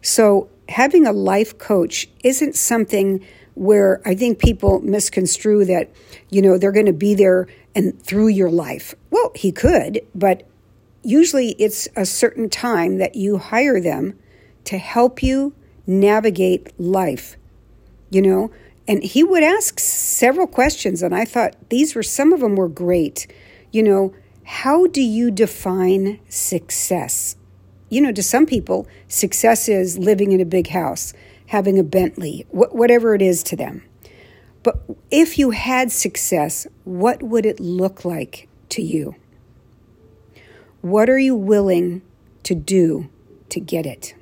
So, 0.02 0.50
having 0.70 1.06
a 1.06 1.12
life 1.12 1.58
coach 1.58 2.10
isn't 2.24 2.56
something 2.56 3.26
where 3.54 4.02
I 4.06 4.16
think 4.16 4.40
people 4.40 4.80
misconstrue 4.82 5.66
that, 5.66 5.92
you 6.30 6.42
know, 6.42 6.58
they're 6.58 6.72
going 6.72 6.86
to 6.86 6.94
be 6.94 7.14
there 7.14 7.48
and 7.76 8.02
through 8.02 8.30
your 8.30 8.50
life. 8.50 8.96
Well, 9.10 9.32
he 9.36 9.52
could, 9.52 10.02
but 10.16 10.48
usually 11.04 11.50
it's 11.60 11.88
a 11.96 12.06
certain 12.06 12.50
time 12.50 12.98
that 12.98 13.16
you 13.16 13.38
hire 13.38 13.80
them 13.80 14.18
to 14.66 14.78
help 14.78 15.24
you 15.24 15.54
navigate 15.88 16.72
life, 16.80 17.38
you 18.10 18.22
know? 18.22 18.52
And 18.88 19.04
he 19.04 19.24
would 19.24 19.44
ask 19.44 19.80
several 19.80 20.48
questions, 20.48 21.02
and 21.02 21.16
I 21.16 21.26
thought 21.26 21.56
these 21.70 21.96
were 21.96 22.04
some 22.04 22.34
of 22.34 22.40
them 22.40 22.56
were 22.56 22.68
great. 22.68 23.28
You 23.72 23.84
know, 23.84 24.14
how 24.44 24.88
do 24.88 25.02
you 25.02 25.32
define 25.32 26.20
success? 26.30 27.36
You 27.90 28.02
know, 28.02 28.12
to 28.12 28.24
some 28.24 28.46
people, 28.46 28.88
success 29.08 29.70
is 29.70 29.98
living 29.98 30.32
in 30.32 30.42
a 30.42 30.46
big 30.46 30.70
house, 30.70 31.14
having 31.48 31.78
a 31.78 31.84
Bentley, 31.84 32.46
wh- 32.50 32.74
whatever 32.74 33.14
it 33.16 33.22
is 33.22 33.44
to 33.44 33.56
them. 33.56 33.84
But 34.64 34.82
if 35.10 35.40
you 35.40 35.52
had 35.52 35.92
success, 35.92 36.68
what 36.84 37.24
would 37.24 37.46
it 37.46 37.60
look 37.60 38.06
like 38.06 38.48
to 38.70 38.82
you? 38.82 39.16
What 40.82 41.10
are 41.10 41.20
you 41.20 41.36
willing 41.36 42.02
to 42.44 42.56
do 42.56 43.10
to 43.50 43.60
get 43.60 43.86
it? 43.86 44.16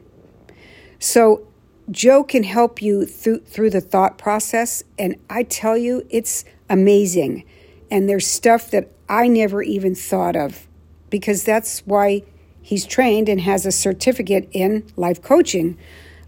So, 0.99 1.47
Joe 1.89 2.23
can 2.23 2.43
help 2.43 2.81
you 2.81 3.05
through, 3.05 3.39
through 3.39 3.71
the 3.71 3.81
thought 3.81 4.17
process, 4.17 4.83
and 4.99 5.15
I 5.29 5.43
tell 5.43 5.77
you, 5.77 6.05
it's 6.09 6.45
amazing. 6.69 7.45
And 7.89 8.07
there's 8.07 8.27
stuff 8.27 8.69
that 8.71 8.91
I 9.07 9.27
never 9.27 9.63
even 9.63 9.95
thought 9.95 10.35
of 10.35 10.67
because 11.09 11.43
that's 11.43 11.79
why 11.79 12.23
he's 12.61 12.85
trained 12.85 13.27
and 13.29 13.41
has 13.41 13.65
a 13.65 13.71
certificate 13.71 14.47
in 14.51 14.85
life 14.95 15.21
coaching. 15.21 15.77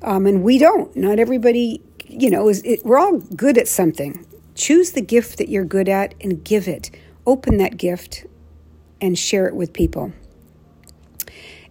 Um, 0.01 0.25
and 0.25 0.43
we 0.43 0.57
don't. 0.57 0.95
Not 0.95 1.19
everybody, 1.19 1.81
you 2.07 2.31
know, 2.31 2.49
is, 2.49 2.63
it, 2.63 2.83
we're 2.83 2.97
all 2.97 3.19
good 3.19 3.57
at 3.57 3.67
something. 3.67 4.25
Choose 4.55 4.91
the 4.91 5.01
gift 5.01 5.37
that 5.37 5.49
you're 5.49 5.65
good 5.65 5.87
at 5.87 6.15
and 6.21 6.43
give 6.43 6.67
it. 6.67 6.89
Open 7.27 7.57
that 7.57 7.77
gift 7.77 8.25
and 8.99 9.17
share 9.17 9.47
it 9.47 9.55
with 9.55 9.73
people. 9.73 10.13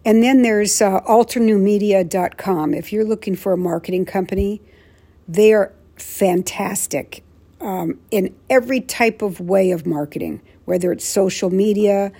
And 0.04 0.22
then 0.22 0.42
there's 0.42 0.80
uh, 0.80 1.00
alternewmedia.com. 1.02 2.74
If 2.74 2.92
you're 2.92 3.04
looking 3.04 3.36
for 3.36 3.52
a 3.52 3.56
marketing 3.56 4.06
company, 4.06 4.62
they 5.28 5.52
are 5.52 5.72
fantastic 5.96 7.22
um, 7.60 7.98
in 8.10 8.34
every 8.48 8.80
type 8.80 9.22
of 9.22 9.40
way 9.40 9.70
of 9.70 9.86
marketing, 9.86 10.40
whether 10.64 10.90
it's 10.92 11.04
social 11.04 11.50
media, 11.50 12.12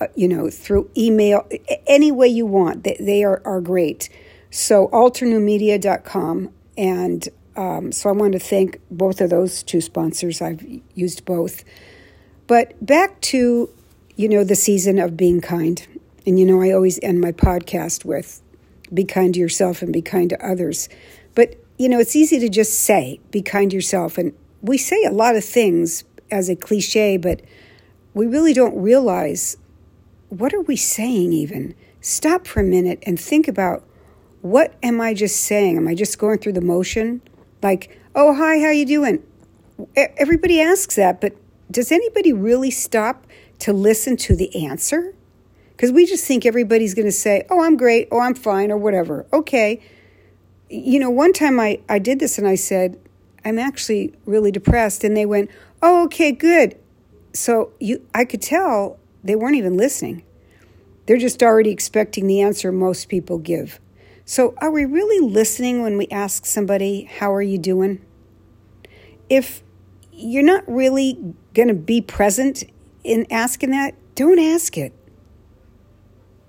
uh, 0.00 0.06
you 0.14 0.28
know, 0.28 0.48
through 0.48 0.90
email, 0.96 1.46
any 1.86 2.10
way 2.10 2.28
you 2.28 2.46
want. 2.46 2.84
They, 2.84 2.96
they 2.98 3.24
are, 3.24 3.42
are 3.44 3.60
great. 3.60 4.08
So, 4.50 4.88
alternewmedia.com. 4.88 6.50
And 6.78 7.28
um, 7.56 7.92
so 7.92 8.08
I 8.08 8.12
want 8.12 8.32
to 8.32 8.38
thank 8.38 8.80
both 8.90 9.20
of 9.20 9.30
those 9.30 9.62
two 9.62 9.80
sponsors. 9.80 10.40
I've 10.40 10.64
used 10.94 11.24
both. 11.24 11.64
But 12.46 12.84
back 12.84 13.20
to, 13.22 13.70
you 14.14 14.28
know, 14.28 14.44
the 14.44 14.54
season 14.54 14.98
of 14.98 15.16
being 15.16 15.40
kind. 15.40 15.86
And, 16.26 16.38
you 16.38 16.44
know, 16.44 16.60
I 16.60 16.72
always 16.72 16.98
end 17.02 17.20
my 17.20 17.32
podcast 17.32 18.04
with 18.04 18.42
be 18.92 19.04
kind 19.04 19.34
to 19.34 19.40
yourself 19.40 19.82
and 19.82 19.92
be 19.92 20.02
kind 20.02 20.30
to 20.30 20.46
others. 20.46 20.88
But, 21.34 21.56
you 21.78 21.88
know, 21.88 21.98
it's 21.98 22.16
easy 22.16 22.38
to 22.40 22.48
just 22.48 22.80
say, 22.80 23.20
be 23.30 23.42
kind 23.42 23.70
to 23.70 23.76
yourself. 23.76 24.18
And 24.18 24.32
we 24.62 24.78
say 24.78 25.02
a 25.04 25.12
lot 25.12 25.36
of 25.36 25.44
things 25.44 26.04
as 26.30 26.48
a 26.48 26.56
cliche, 26.56 27.16
but 27.16 27.42
we 28.14 28.26
really 28.26 28.52
don't 28.52 28.76
realize 28.76 29.56
what 30.28 30.52
are 30.52 30.60
we 30.62 30.76
saying 30.76 31.32
even? 31.32 31.74
Stop 32.00 32.46
for 32.46 32.60
a 32.60 32.64
minute 32.64 32.98
and 33.06 33.18
think 33.18 33.48
about 33.48 33.84
what 34.42 34.74
am 34.82 35.00
I 35.00 35.14
just 35.14 35.40
saying? 35.40 35.76
Am 35.76 35.88
I 35.88 35.94
just 35.94 36.18
going 36.18 36.38
through 36.38 36.52
the 36.52 36.60
motion? 36.60 37.20
Like, 37.62 37.98
oh, 38.14 38.34
hi, 38.34 38.60
how 38.60 38.70
you 38.70 38.86
doing? 38.86 39.22
Everybody 39.96 40.60
asks 40.60 40.96
that, 40.96 41.20
but 41.20 41.34
does 41.70 41.90
anybody 41.90 42.32
really 42.32 42.70
stop 42.70 43.26
to 43.60 43.72
listen 43.72 44.16
to 44.18 44.36
the 44.36 44.64
answer? 44.66 45.14
Because 45.76 45.92
we 45.92 46.06
just 46.06 46.24
think 46.24 46.46
everybody's 46.46 46.94
going 46.94 47.06
to 47.06 47.12
say, 47.12 47.44
oh, 47.50 47.62
I'm 47.62 47.76
great, 47.76 48.08
oh, 48.10 48.18
I'm 48.18 48.34
fine, 48.34 48.72
or 48.72 48.78
whatever. 48.78 49.26
Okay. 49.30 49.82
You 50.70 50.98
know, 50.98 51.10
one 51.10 51.34
time 51.34 51.60
I, 51.60 51.80
I 51.88 51.98
did 51.98 52.18
this 52.18 52.38
and 52.38 52.48
I 52.48 52.54
said, 52.54 52.98
I'm 53.46 53.60
actually 53.60 54.12
really 54.24 54.50
depressed. 54.50 55.04
And 55.04 55.16
they 55.16 55.24
went, 55.24 55.50
Oh, 55.80 56.04
okay, 56.06 56.32
good. 56.32 56.76
So 57.32 57.72
you, 57.78 58.04
I 58.12 58.24
could 58.24 58.42
tell 58.42 58.98
they 59.22 59.36
weren't 59.36 59.54
even 59.54 59.76
listening. 59.76 60.24
They're 61.06 61.16
just 61.16 61.42
already 61.42 61.70
expecting 61.70 62.26
the 62.26 62.40
answer 62.40 62.72
most 62.72 63.08
people 63.08 63.38
give. 63.38 63.78
So, 64.24 64.54
are 64.58 64.72
we 64.72 64.84
really 64.84 65.24
listening 65.24 65.82
when 65.82 65.96
we 65.96 66.08
ask 66.08 66.44
somebody, 66.44 67.04
How 67.04 67.32
are 67.32 67.42
you 67.42 67.58
doing? 67.58 68.04
If 69.30 69.62
you're 70.12 70.42
not 70.42 70.64
really 70.66 71.34
going 71.54 71.68
to 71.68 71.74
be 71.74 72.00
present 72.00 72.64
in 73.04 73.26
asking 73.30 73.70
that, 73.70 73.94
don't 74.16 74.40
ask 74.40 74.76
it. 74.76 74.92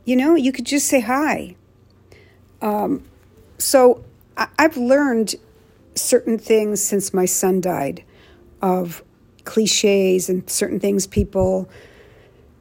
You 0.08 0.16
know, 0.16 0.36
you 0.36 0.54
could 0.54 0.66
just 0.66 0.88
say 0.88 1.02
hi. 1.02 1.58
Um, 2.62 3.04
so, 3.58 4.06
I- 4.38 4.48
I've 4.58 4.78
learned 4.78 5.36
certain 5.96 6.38
things 6.38 6.82
since 6.82 7.14
my 7.14 7.26
son 7.26 7.60
died 7.60 8.04
of 8.62 9.04
cliches 9.44 10.30
and 10.30 10.50
certain 10.50 10.80
things 10.80 11.08
people 11.08 11.68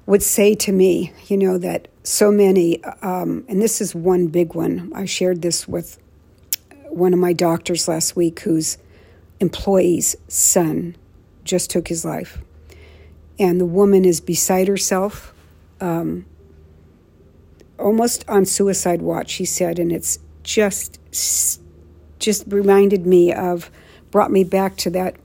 would 0.07 0.25
say 0.25 0.57
to 0.57 0.73
me, 0.73 1.13
you 1.29 1.37
know, 1.37 1.57
that 1.57 1.87
so 2.03 2.33
many, 2.33 2.83
um, 3.01 3.45
and 3.49 3.63
this 3.63 3.81
is 3.81 3.95
one 3.95 4.27
big 4.27 4.55
one. 4.57 4.91
I 4.93 5.05
shared 5.05 5.43
this 5.43 5.69
with 5.69 5.99
one 6.89 7.13
of 7.13 7.21
my 7.21 7.33
doctors 7.33 7.87
last 7.87 8.17
week 8.17 8.41
whose 8.41 8.77
employee's 9.39 10.17
son 10.27 10.97
just 11.45 11.71
took 11.71 11.87
his 11.87 12.05
life. 12.05 12.39
And 13.39 13.61
the 13.61 13.67
woman 13.67 14.05
is 14.05 14.21
beside 14.21 14.67
herself, 14.67 15.33
um, 15.81 16.27
almost 17.79 18.29
on 18.29 18.45
suicide 18.45 19.03
watch, 19.03 19.35
he 19.35 19.45
said, 19.45 19.79
and 19.79 19.93
it's 19.93 20.19
just 20.43 20.99
just 22.19 22.45
reminded 22.49 23.07
me 23.07 23.33
of, 23.33 23.71
brought 24.11 24.31
me 24.31 24.45
back 24.45 24.77
to 24.77 24.91
that, 24.91 25.17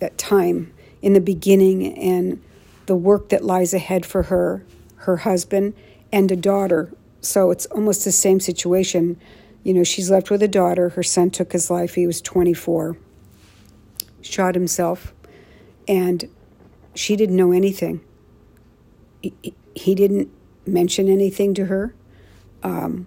that 0.00 0.18
time 0.18 0.72
in 1.02 1.12
the 1.12 1.20
beginning 1.20 1.96
and 1.96 2.42
the 2.86 2.96
work 2.96 3.28
that 3.28 3.44
lies 3.44 3.72
ahead 3.72 4.04
for 4.04 4.24
her, 4.24 4.64
her 4.96 5.18
husband, 5.18 5.74
and 6.12 6.30
a 6.30 6.36
daughter. 6.36 6.92
So 7.20 7.50
it's 7.50 7.66
almost 7.66 8.04
the 8.04 8.12
same 8.12 8.40
situation. 8.40 9.20
You 9.62 9.74
know, 9.74 9.84
she's 9.84 10.10
left 10.10 10.30
with 10.30 10.42
a 10.42 10.48
daughter. 10.48 10.90
Her 10.90 11.02
son 11.02 11.30
took 11.30 11.52
his 11.52 11.70
life. 11.70 11.94
He 11.94 12.06
was 12.06 12.20
24, 12.20 12.96
shot 14.22 14.54
himself, 14.54 15.12
and 15.88 16.28
she 16.94 17.16
didn't 17.16 17.36
know 17.36 17.52
anything. 17.52 18.00
He, 19.22 19.54
he 19.74 19.94
didn't 19.94 20.30
mention 20.66 21.08
anything 21.08 21.54
to 21.54 21.66
her. 21.66 21.94
Um, 22.62 23.06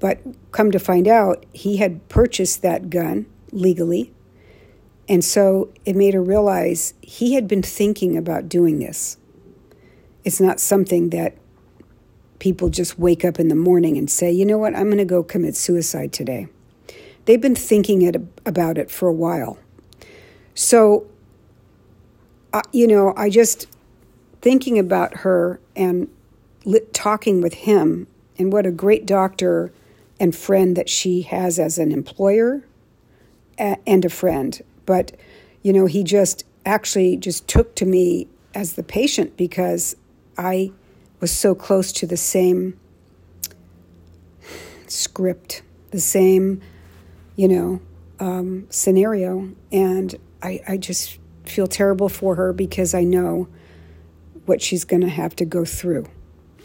but 0.00 0.18
come 0.50 0.70
to 0.72 0.78
find 0.78 1.06
out, 1.06 1.44
he 1.52 1.76
had 1.76 2.08
purchased 2.08 2.62
that 2.62 2.90
gun 2.90 3.26
legally. 3.52 4.12
And 5.08 5.24
so 5.24 5.72
it 5.84 5.94
made 5.94 6.14
her 6.14 6.22
realize 6.22 6.94
he 7.02 7.34
had 7.34 7.46
been 7.46 7.62
thinking 7.62 8.16
about 8.16 8.48
doing 8.48 8.78
this. 8.78 9.16
It's 10.24 10.40
not 10.40 10.60
something 10.60 11.10
that 11.10 11.36
people 12.38 12.68
just 12.68 12.98
wake 12.98 13.24
up 13.24 13.38
in 13.38 13.48
the 13.48 13.54
morning 13.54 13.96
and 13.96 14.10
say, 14.10 14.32
you 14.32 14.44
know 14.44 14.58
what, 14.58 14.74
I'm 14.74 14.86
going 14.86 14.98
to 14.98 15.04
go 15.04 15.22
commit 15.22 15.54
suicide 15.54 16.12
today. 16.12 16.48
They've 17.24 17.40
been 17.40 17.54
thinking 17.54 18.02
it, 18.02 18.16
about 18.44 18.78
it 18.78 18.90
for 18.90 19.08
a 19.08 19.12
while. 19.12 19.58
So, 20.54 21.06
uh, 22.52 22.62
you 22.72 22.88
know, 22.88 23.14
I 23.16 23.30
just 23.30 23.68
thinking 24.40 24.78
about 24.78 25.18
her 25.18 25.60
and 25.76 26.08
talking 26.92 27.40
with 27.40 27.54
him 27.54 28.06
and 28.38 28.52
what 28.52 28.66
a 28.66 28.70
great 28.70 29.06
doctor 29.06 29.72
and 30.18 30.34
friend 30.34 30.76
that 30.76 30.88
she 30.88 31.22
has 31.22 31.58
as 31.58 31.78
an 31.78 31.92
employer 31.92 32.62
and 33.58 34.04
a 34.04 34.08
friend. 34.08 34.62
But, 34.86 35.12
you 35.62 35.72
know, 35.72 35.86
he 35.86 36.02
just 36.02 36.44
actually 36.64 37.16
just 37.16 37.48
took 37.48 37.74
to 37.76 37.86
me 37.86 38.28
as 38.54 38.74
the 38.74 38.82
patient 38.82 39.36
because 39.36 39.96
I 40.38 40.72
was 41.20 41.30
so 41.30 41.54
close 41.54 41.92
to 41.92 42.06
the 42.06 42.16
same 42.16 42.78
script, 44.86 45.62
the 45.90 46.00
same, 46.00 46.60
you 47.36 47.48
know, 47.48 47.80
um, 48.20 48.66
scenario. 48.70 49.50
And 49.70 50.14
I, 50.42 50.60
I 50.68 50.76
just 50.76 51.18
feel 51.44 51.66
terrible 51.66 52.08
for 52.08 52.36
her 52.36 52.52
because 52.52 52.94
I 52.94 53.02
know 53.02 53.48
what 54.46 54.60
she's 54.60 54.84
going 54.84 55.02
to 55.02 55.08
have 55.08 55.34
to 55.36 55.44
go 55.44 55.64
through 55.64 56.06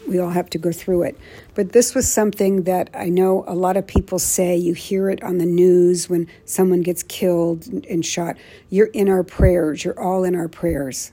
we 0.08 0.18
all 0.18 0.30
have 0.30 0.50
to 0.50 0.58
go 0.58 0.72
through 0.72 1.02
it. 1.02 1.18
But 1.54 1.72
this 1.72 1.94
was 1.94 2.10
something 2.10 2.64
that 2.64 2.90
I 2.94 3.08
know 3.08 3.44
a 3.46 3.54
lot 3.54 3.76
of 3.76 3.86
people 3.86 4.18
say. 4.18 4.56
You 4.56 4.74
hear 4.74 5.10
it 5.10 5.22
on 5.22 5.38
the 5.38 5.46
news 5.46 6.08
when 6.08 6.26
someone 6.44 6.82
gets 6.82 7.02
killed 7.02 7.66
and 7.66 8.04
shot. 8.04 8.36
You're 8.70 8.86
in 8.86 9.08
our 9.08 9.22
prayers. 9.22 9.84
You're 9.84 10.00
all 10.00 10.24
in 10.24 10.34
our 10.34 10.48
prayers. 10.48 11.12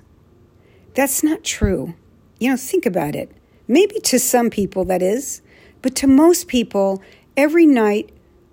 That's 0.94 1.24
not 1.24 1.44
true. 1.44 1.94
You 2.40 2.52
know, 2.52 2.58
think 2.58 2.86
about 2.86 3.16
it. 3.16 3.32
Maybe 3.68 4.00
to 4.00 4.20
some 4.20 4.50
people 4.50 4.86
that 4.86 5.02
is, 5.02 5.42
but 5.82 5.96
to 5.98 6.08
most 6.08 6.48
people, 6.48 7.02
every 7.36 7.66
night 7.66 8.12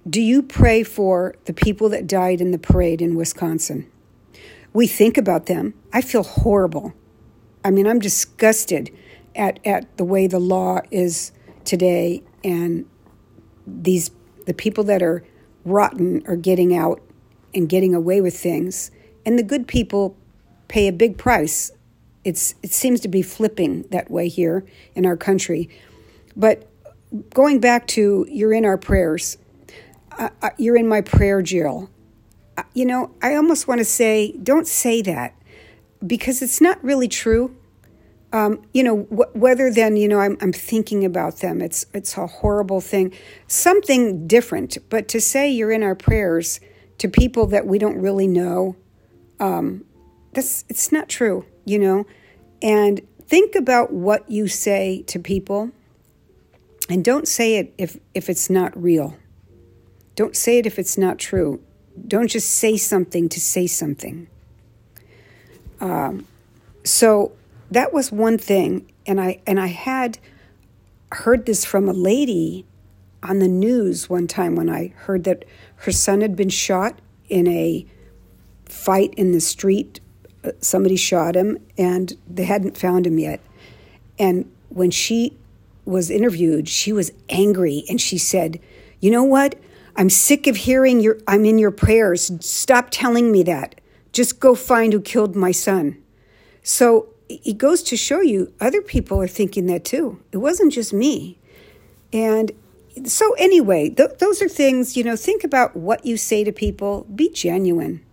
do 0.09 0.21
you 0.21 0.43
pray 0.43 0.83
for 0.83 1.37
the 1.45 1.53
people 1.53 1.89
that 1.91 2.09
died 2.09 2.41
in 2.41 2.51
the 2.51 2.59
parade 2.59 3.01
in 3.01 3.15
Wisconsin? 3.15 3.89
We 4.73 4.87
think 4.87 5.17
about 5.17 5.47
them. 5.47 5.75
I 5.93 6.01
feel 6.01 6.25
horrible. 6.25 6.93
I 7.65 7.71
mean, 7.71 7.87
I'm 7.87 8.01
disgusted 8.01 8.91
at, 9.35 9.59
at 9.65 9.97
the 9.97 10.05
way 10.05 10.27
the 10.27 10.39
law 10.39 10.81
is 10.91 11.33
today 11.65 12.23
and 12.45 12.87
these 13.67 14.11
the 14.47 14.55
people 14.55 14.83
that 14.85 15.03
are 15.03 15.25
rotten 15.65 16.23
are 16.27 16.37
getting 16.37 16.75
out 16.75 17.01
and 17.55 17.69
getting 17.69 17.95
away 17.95 18.21
with 18.21 18.37
things 18.37 18.91
and 19.25 19.39
the 19.39 19.43
good 19.43 19.69
people 19.69 20.17
pay 20.69 20.89
a 20.89 20.93
big 20.93 21.19
price. 21.19 21.71
It's 22.25 22.55
it 22.63 22.73
seems 22.73 23.01
to 23.01 23.09
be 23.09 23.23
flipping 23.23 23.83
that 23.91 24.11
way 24.11 24.29
here 24.29 24.65
in 24.95 25.07
our 25.07 25.17
country. 25.17 25.69
But 26.37 26.69
going 27.35 27.61
back 27.61 27.87
to 27.89 28.27
you're 28.29 28.53
in 28.53 28.65
our 28.65 28.79
prayers. 28.79 29.39
Uh, 30.19 30.29
you're 30.59 30.77
in 30.77 30.87
my 30.87 31.01
prayer 31.01 31.41
jail. 31.41 31.91
Uh, 32.57 32.65
you 32.75 32.85
know, 32.85 33.11
I 33.23 33.35
almost 33.35 33.67
want 33.67 33.79
to 33.79 33.85
say, 33.85 34.33
don't 34.43 34.67
say 34.67 35.01
that 35.03 35.35
because 36.07 36.43
it's 36.43 36.61
not 36.61 36.83
really 36.85 37.09
true. 37.09 37.57
Um, 38.33 38.63
you 38.73 38.83
know, 38.83 39.03
wh- 39.03 39.37
whether 39.37 39.71
then, 39.71 39.97
you 39.97 40.09
know, 40.09 40.19
I'm, 40.19 40.39
I'm 40.41 40.53
thinking 40.53 41.05
about 41.05 41.39
them, 41.41 41.61
it's, 41.61 41.85
it's 41.93 42.17
a 42.17 42.27
horrible 42.27 42.81
thing. 42.81 43.13
Something 43.47 44.27
different, 44.27 44.79
but 44.89 45.07
to 45.09 45.21
say 45.21 45.51
you're 45.51 45.71
in 45.71 45.83
our 45.83 45.95
prayers 45.95 46.59
to 46.99 47.09
people 47.09 47.47
that 47.49 47.67
we 47.67 47.79
don't 47.79 47.99
really 48.01 48.27
know, 48.27 48.77
um, 49.39 49.85
that's, 50.33 50.65
it's 50.71 50.91
not 50.91 51.11
true, 51.11 51.45
you 51.67 51.79
know. 51.79 52.07
And 52.63 53.03
think 53.21 53.55
about 53.55 53.93
what 53.93 54.31
you 54.31 54.49
say 54.49 55.03
to 55.09 55.19
people 55.19 55.71
and 56.89 57.05
don't 57.05 57.29
say 57.29 57.57
it 57.57 57.75
if, 57.77 57.99
if 58.15 58.31
it's 58.31 58.49
not 58.49 58.81
real. 58.81 59.17
Don't 60.15 60.37
say 60.37 60.59
it 60.59 60.67
if 60.67 60.79
it's 60.79 60.97
not 60.97 61.19
true. 61.19 61.63
Don't 62.07 62.29
just 62.29 62.51
say 62.51 62.77
something 62.77 63.29
to 63.29 63.41
say 63.41 63.67
something. 63.67 64.27
Um, 65.81 66.27
so 66.85 67.33
that 67.73 67.93
was 67.93 68.13
one 68.13 68.39
thing, 68.39 68.91
and 69.07 69.21
I 69.21 69.41
and 69.47 69.61
I 69.61 69.69
had 69.69 70.19
heard 71.13 71.47
this 71.47 71.65
from 71.65 71.89
a 71.89 71.93
lady 71.93 72.67
on 73.23 73.39
the 73.39 73.49
news 73.49 74.09
one 74.09 74.27
time 74.27 74.57
when 74.57 74.69
I 74.69 74.89
heard 74.97 75.25
that 75.25 75.45
her 75.77 75.93
son 75.93 76.21
had 76.21 76.35
been 76.35 76.49
shot 76.49 76.99
in 77.29 77.47
a 77.47 77.87
fight 78.65 79.15
in 79.15 79.33
the 79.33 79.41
street. 79.41 80.01
Uh, 80.45 80.53
somebody 80.61 80.97
shot 80.97 81.35
him, 81.37 81.59
and 81.79 82.15
they 82.29 82.45
hadn't 82.45 82.77
found 82.77 83.07
him 83.07 83.19
yet. 83.19 83.41
And 84.19 84.51
when 84.69 84.91
she 84.91 85.37
was 85.85 86.11
interviewed, 86.11 86.69
she 86.69 86.93
was 86.93 87.13
angry, 87.29 87.85
and 87.89 88.01
she 88.01 88.19
said, 88.19 88.61
"You 89.01 89.11
know 89.11 89.25
what? 89.25 89.57
I'm 89.97 90.11
sick 90.11 90.47
of 90.47 90.57
hearing 90.57 91.01
your 91.01 91.19
I'm 91.27 91.45
in 91.45 91.59
your 91.59 91.71
prayers. 91.71 92.31
Stop 92.41 92.89
telling 92.91 93.31
me 93.31 93.43
that. 93.45 93.81
Just 94.13 94.41
go 94.41 94.55
find 94.55 94.93
who 94.93 95.01
killed 95.01 95.37
my 95.37 95.53
son. 95.53 95.97
So 96.63 97.12
it 97.45 97.59
goes 97.59 97.83
to 97.85 97.97
show 97.97 98.21
you 98.21 98.53
other 98.61 98.83
people 98.83 99.21
are 99.21 99.29
thinking 99.29 99.67
that 99.67 99.85
too. 99.85 100.21
It 100.33 100.39
wasn't 100.39 100.73
just 100.73 100.93
me. 100.93 101.39
And 102.13 102.53
so 103.07 103.33
anyway, 103.35 103.89
th- 103.89 104.19
those 104.19 104.43
are 104.43 104.49
things, 104.49 104.97
you 104.97 105.05
know, 105.05 105.17
think 105.17 105.45
about 105.45 105.77
what 105.77 106.05
you 106.05 106.17
say 106.17 106.45
to 106.45 106.53
people, 106.53 107.07
be 107.15 107.29
genuine. 107.31 108.05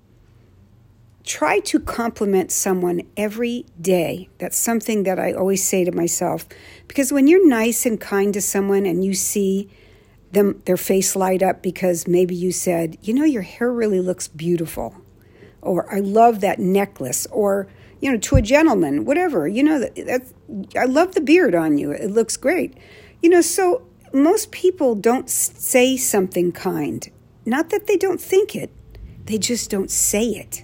Try 1.23 1.59
to 1.59 1.79
compliment 1.79 2.51
someone 2.51 3.01
every 3.15 3.65
day. 3.79 4.29
That's 4.39 4.57
something 4.57 5.03
that 5.03 5.19
I 5.19 5.33
always 5.33 5.63
say 5.63 5.83
to 5.83 5.91
myself 5.91 6.47
because 6.87 7.11
when 7.11 7.27
you're 7.27 7.47
nice 7.47 7.85
and 7.85 7.99
kind 7.99 8.33
to 8.33 8.41
someone 8.41 8.85
and 8.85 9.03
you 9.03 9.13
see 9.13 9.69
them 10.31 10.61
their 10.65 10.77
face 10.77 11.15
light 11.15 11.43
up 11.43 11.61
because 11.61 12.07
maybe 12.07 12.35
you 12.35 12.51
said, 12.51 12.97
"You 13.01 13.13
know, 13.13 13.25
your 13.25 13.41
hair 13.41 13.71
really 13.71 13.99
looks 13.99 14.27
beautiful." 14.27 14.95
Or 15.61 15.91
I 15.93 15.99
love 15.99 16.39
that 16.41 16.59
necklace 16.59 17.27
or 17.31 17.67
you 18.01 18.11
know, 18.11 18.17
to 18.17 18.35
a 18.35 18.41
gentleman, 18.41 19.05
whatever. 19.05 19.47
You 19.47 19.63
know, 19.63 19.79
that, 19.79 20.31
I 20.77 20.85
love 20.85 21.15
the 21.15 21.21
beard 21.21 21.55
on 21.55 21.77
you. 21.77 21.91
It 21.91 22.11
looks 22.11 22.37
great. 22.37 22.77
You 23.21 23.29
know, 23.29 23.41
so 23.41 23.87
most 24.13 24.51
people 24.51 24.95
don't 24.95 25.29
say 25.29 25.97
something 25.97 26.51
kind. 26.51 27.09
Not 27.45 27.69
that 27.69 27.87
they 27.87 27.97
don't 27.97 28.21
think 28.21 28.55
it, 28.55 28.71
they 29.25 29.37
just 29.37 29.69
don't 29.69 29.91
say 29.91 30.25
it. 30.25 30.63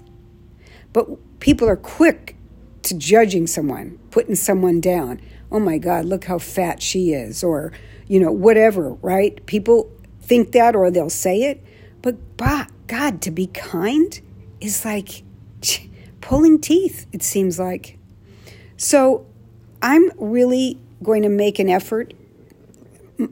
But 0.94 1.40
people 1.40 1.68
are 1.68 1.76
quick 1.76 2.36
to 2.84 2.98
judging 2.98 3.48
someone, 3.48 4.00
putting 4.12 4.36
someone 4.36 4.80
down. 4.80 5.20
Oh 5.52 5.60
my 5.60 5.78
God, 5.78 6.06
look 6.06 6.26
how 6.26 6.40
fat 6.40 6.82
she 6.82 7.12
is, 7.12 7.44
or 7.44 7.72
you 8.08 8.20
know, 8.20 8.32
whatever, 8.32 8.94
right? 8.96 9.44
People 9.46 9.92
think 10.22 10.52
that 10.54 10.76
or 10.76 10.90
they'll 10.92 11.10
say 11.10 11.44
it. 11.44 11.64
But 12.02 12.38
God, 12.88 13.22
to 13.24 13.32
be 13.32 13.48
kind 13.48 14.22
is 14.62 14.86
like 14.86 15.24
pulling 16.26 16.60
teeth, 16.60 17.06
it 17.12 17.22
seems 17.22 17.60
like. 17.60 18.00
So 18.78 19.28
I'm 19.82 20.12
really 20.18 20.80
going 21.04 21.22
to 21.22 21.30
make 21.30 21.60
an 21.60 21.70
effort, 21.70 22.16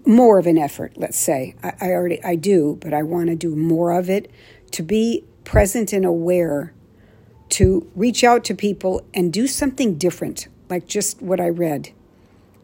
more 0.06 0.38
of 0.38 0.46
an 0.46 0.60
effort, 0.60 0.94
let's 0.96 1.18
say. 1.18 1.56
I, 1.64 1.74
I 1.82 1.90
already 1.90 2.24
I 2.24 2.36
do, 2.36 2.78
but 2.80 2.94
I 2.94 3.02
want 3.02 3.30
to 3.30 3.36
do 3.36 3.56
more 3.56 3.92
of 3.92 4.12
it 4.12 4.30
to 4.72 4.84
be 4.84 5.24
present 5.44 5.92
and 5.92 6.06
aware, 6.06 6.72
to 7.50 7.90
reach 7.96 8.24
out 8.24 8.44
to 8.46 8.54
people 8.54 9.02
and 9.12 9.34
do 9.34 9.48
something 9.48 9.96
different, 9.96 10.48
like 10.70 10.86
just 10.86 11.20
what 11.20 11.40
I 11.40 11.50
read 11.50 11.90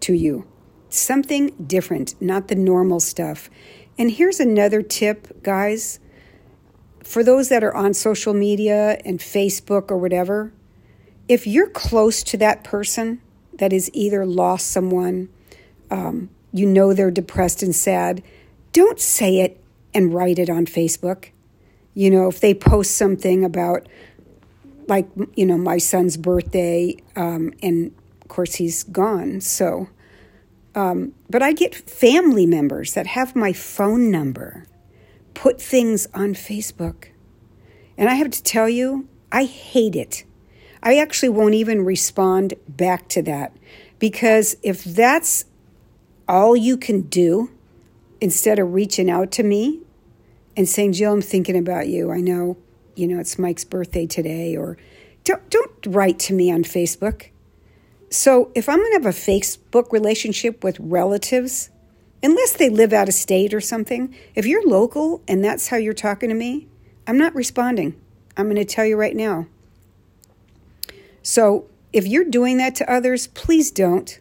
to 0.02 0.14
you 0.14 0.46
something 0.92 1.50
different, 1.66 2.16
not 2.20 2.48
the 2.48 2.56
normal 2.56 3.00
stuff. 3.00 3.50
And 3.98 4.12
here's 4.12 4.40
another 4.40 4.82
tip, 4.82 5.44
guys. 5.44 6.00
For 7.04 7.24
those 7.24 7.50
that 7.50 7.64
are 7.64 7.74
on 7.74 7.94
social 7.94 8.34
media 8.34 9.00
and 9.06 9.20
Facebook 9.20 9.90
or 9.92 9.98
whatever, 9.98 10.52
if 11.28 11.48
you're 11.48 11.70
close 11.70 12.24
to 12.24 12.38
that 12.38 12.64
person 12.64 13.22
that 13.54 13.72
has 13.72 13.90
either 13.94 14.26
lost 14.26 14.72
someone, 14.72 15.30
um, 15.92 16.30
you 16.52 16.66
know 16.66 16.94
they're 16.94 17.12
depressed 17.12 17.64
and 17.64 17.76
sad, 17.76 18.24
don't 18.72 19.00
say 19.00 19.40
it 19.40 19.62
and 19.94 20.14
write 20.14 20.40
it 20.40 20.50
on 20.50 20.66
Facebook. 20.66 21.30
You 21.94 22.12
know, 22.12 22.28
if 22.28 22.40
they 22.40 22.54
post 22.54 22.96
something 22.96 23.44
about, 23.44 23.88
like, 24.88 25.08
you 25.36 25.46
know, 25.46 25.58
my 25.58 25.78
son's 25.78 26.18
birthday, 26.18 26.96
um, 27.16 27.54
and 27.62 27.94
of 28.22 28.28
course 28.28 28.56
he's 28.56 28.84
gone, 28.84 29.42
so 29.42 29.90
um, 30.76 31.14
but 31.30 31.42
I 31.42 31.52
get 31.52 31.76
family 31.76 32.46
members 32.46 32.94
that 32.94 33.08
have 33.08 33.36
my 33.36 33.54
phone 33.54 34.12
number 34.12 34.68
put 35.40 35.62
things 35.62 36.06
on 36.14 36.34
Facebook. 36.34 37.06
And 37.98 38.10
I 38.10 38.16
have 38.16 38.30
to 38.32 38.44
tell 38.44 38.68
you, 38.68 39.08
I 39.32 39.46
hate 39.46 39.96
it. 39.96 40.26
I 40.84 40.98
actually 40.98 41.30
won't 41.30 41.54
even 41.54 41.86
respond 41.86 42.56
back 42.68 43.08
to 43.10 43.22
that 43.22 43.56
because 44.00 44.58
if 44.64 44.84
that's 44.84 45.46
all 46.28 46.58
you 46.58 46.76
can 46.76 47.04
do 47.04 47.52
instead 48.20 48.60
of 48.60 48.74
reaching 48.74 49.10
out 49.10 49.32
to 49.32 49.44
me 49.44 49.80
and 50.58 50.68
saying, 50.68 50.92
Jill, 50.92 51.14
I'm 51.14 51.22
thinking 51.22 51.58
about 51.58 51.88
you. 51.88 52.12
I 52.12 52.20
know, 52.20 52.58
you 52.96 53.08
know, 53.08 53.18
it's 53.18 53.40
Mike's 53.40 53.64
birthday 53.64 54.06
today, 54.06 54.58
or 54.58 54.78
don't, 55.24 55.50
don't 55.50 55.72
write 55.88 56.20
to 56.20 56.34
me 56.34 56.52
on 56.52 56.64
Facebook. 56.64 57.30
So 58.10 58.52
if 58.56 58.68
I'm 58.68 58.80
going 58.80 58.92
to 58.92 58.98
have 58.98 59.06
a 59.06 59.18
Facebook 59.18 59.94
relationship 59.94 60.66
with 60.66 60.78
relatives, 60.82 61.70
unless 62.22 62.54
they 62.54 62.70
live 62.70 62.94
out 62.94 63.08
of 63.08 63.14
state 63.14 63.54
or 63.54 63.62
something, 63.62 64.16
if 64.36 64.46
you're 64.46 64.68
local 64.68 65.22
and 65.28 65.44
that's 65.44 65.70
how 65.70 65.78
you're 65.78 65.94
talking 65.94 66.30
to 66.30 66.36
me, 66.36 66.68
I'm 67.08 67.18
not 67.18 67.36
responding. 67.36 68.00
I'm 68.38 68.46
going 68.46 68.56
to 68.56 68.66
tell 68.66 68.86
you 68.86 68.98
right 68.98 69.16
now. 69.16 69.48
So 71.22 71.68
if 71.92 72.08
you're 72.08 72.26
doing 72.26 72.58
that 72.58 72.76
to 72.76 72.92
others, 72.92 73.28
please 73.28 73.72
don't. 73.72 74.20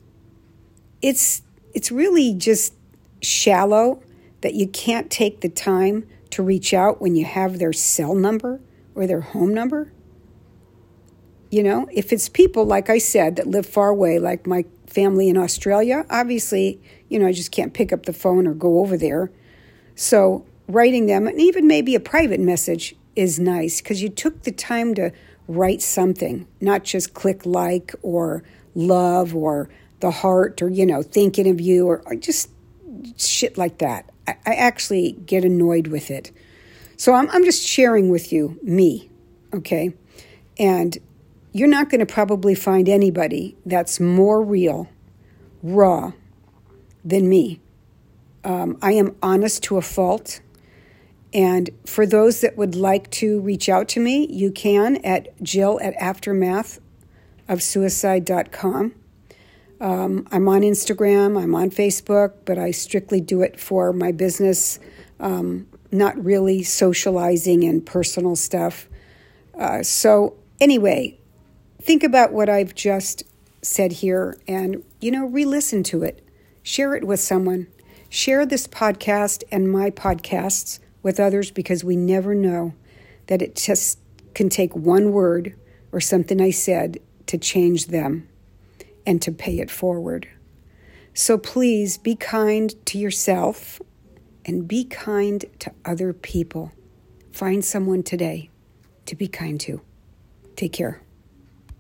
It's 1.03 1.43
it's 1.75 1.93
really 1.93 2.35
just 2.35 2.75
shallow 3.21 4.03
that 4.41 4.55
you 4.55 4.67
can't 4.67 5.11
take 5.11 5.41
the 5.41 5.49
time 5.49 6.09
to 6.31 6.43
reach 6.43 6.73
out 6.73 7.01
when 7.01 7.15
you 7.15 7.25
have 7.25 7.59
their 7.59 7.73
cell 7.73 8.15
number 8.15 8.61
or 8.95 9.07
their 9.07 9.21
home 9.21 9.53
number. 9.53 9.93
You 11.51 11.63
know, 11.63 11.89
if 11.93 12.13
it's 12.13 12.29
people, 12.29 12.65
like 12.65 12.91
I 12.91 12.99
said, 12.99 13.37
that 13.37 13.47
live 13.47 13.67
far 13.67 13.89
away, 13.89 14.19
like 14.19 14.47
my 14.47 14.65
family 14.99 15.29
in 15.29 15.37
Australia, 15.37 16.05
obviously, 16.11 16.81
you 17.09 17.21
know, 17.21 17.29
I 17.29 17.33
just 17.33 17.53
can't 17.53 17.73
pick 17.73 17.93
up 17.93 18.05
the 18.05 18.13
phone 18.13 18.49
or 18.49 18.55
go 18.55 18.81
over 18.81 18.97
there. 18.97 19.31
So 19.95 20.45
writing 20.67 21.07
them, 21.07 21.29
and 21.29 21.41
even 21.41 21.69
maybe 21.69 21.95
a 21.95 22.01
private 22.01 22.41
message, 22.41 22.97
is 23.15 23.39
nice 23.39 23.81
because 23.81 24.03
you 24.03 24.09
took 24.09 24.43
the 24.43 24.51
time 24.51 24.97
to 24.97 25.13
write 25.47 25.83
something, 25.83 26.49
not 26.61 26.83
just 26.83 27.15
click 27.15 27.47
like 27.47 27.95
or 28.03 28.43
love 28.75 29.37
or 29.37 29.71
the 30.01 30.11
heart 30.11 30.61
or, 30.63 30.69
you 30.69 30.85
know, 30.85 31.03
thinking 31.03 31.49
of 31.49 31.61
you 31.61 31.87
or, 31.87 32.03
or 32.07 32.17
just 32.17 32.51
shit 33.17 33.57
like 33.57 33.79
that. 33.79 34.11
I, 34.27 34.37
I, 34.47 34.55
actually 34.55 35.13
get 35.13 35.45
annoyed 35.45 35.87
with 35.87 36.11
it. 36.11 36.33
So 36.97 37.15
I'm, 37.15 37.31
I'm 37.31 37.45
just 37.45 37.65
sharing 37.65 38.09
with 38.11 38.33
you 38.33 38.59
me, 38.65 39.11
okay? 39.55 39.95
And 40.59 40.99
you're 41.53 41.69
not 41.69 41.91
going 41.91 42.01
to 42.01 42.07
probably 42.07 42.55
find 42.55 42.89
anybody 42.89 43.57
that's 43.67 44.01
more 44.01 44.43
real, 44.43 44.89
raw 45.63 46.13
than 47.05 47.29
me. 47.29 47.61
Um, 48.45 48.79
I 48.81 48.93
am 48.93 49.15
honest 49.23 49.63
to 49.65 49.77
a 49.77 49.83
fault, 49.83 50.41
And 51.33 51.71
for 51.85 52.07
those 52.07 52.41
that 52.41 52.57
would 52.57 52.75
like 52.75 53.11
to 53.13 53.41
reach 53.41 53.69
out 53.69 53.87
to 53.89 54.01
me, 54.01 54.27
you 54.31 54.51
can 54.51 54.97
at 55.05 55.41
jill 55.43 55.79
at 55.83 55.95
aftermathofsuicide.com. 55.99 58.95
Um, 59.81 60.27
I'm 60.33 60.49
on 60.49 60.63
Instagram, 60.63 61.41
I'm 61.41 61.55
on 61.55 61.71
Facebook, 61.71 62.33
but 62.45 62.59
I 62.59 62.73
strictly 62.73 63.21
do 63.21 63.43
it 63.43 63.61
for 63.61 63.93
my 63.93 64.11
business, 64.11 64.81
um, 65.21 65.69
not 65.93 66.23
really 66.23 66.63
socializing 66.63 67.65
and 67.65 67.87
personal 67.87 68.35
stuff. 68.35 68.89
Uh, 69.57 69.83
so, 69.83 70.37
anyway, 70.61 71.18
think 71.81 72.03
about 72.03 72.33
what 72.33 72.49
I've 72.49 72.75
just 72.75 73.23
said 73.63 73.93
here 73.93 74.39
and, 74.47 74.83
you 75.01 75.11
know, 75.11 75.27
re 75.27 75.45
listen 75.45 75.83
to 75.85 76.03
it. 76.03 76.25
Share 76.63 76.95
it 76.95 77.05
with 77.05 77.21
someone. 77.21 77.67
Share 78.09 78.47
this 78.47 78.67
podcast 78.67 79.43
and 79.51 79.71
my 79.71 79.91
podcasts 79.91 80.81
with 81.03 81.21
others 81.21 81.51
because 81.51 81.85
we 81.85 81.97
never 81.97 82.35
know 82.35 82.75
that 83.27 83.43
it 83.43 83.57
just 83.57 83.99
can 84.35 84.49
take 84.49 84.75
one 84.75 85.13
word 85.13 85.55
or 85.93 86.01
something 86.01 86.41
I 86.41 86.51
said 86.51 86.99
to 87.27 87.39
change 87.39 87.87
them 87.87 88.29
and 89.07 89.21
to 89.23 89.33
pay 89.33 89.59
it 89.59 89.71
forward. 89.71 90.29
So 91.15 91.39
please 91.39 91.99
be 91.99 92.15
kind 92.15 92.75
to 92.87 92.99
yourself 92.99 93.81
and 94.45 94.69
be 94.69 94.85
kind 94.85 95.45
to 95.59 95.73
other 95.85 96.13
people. 96.13 96.73
Find 97.33 97.65
someone 97.65 98.03
today 98.03 98.51
to 99.07 99.17
be 99.17 99.29
kind 99.29 99.61
to. 99.61 99.81
Take 100.57 100.73
care. 100.73 101.03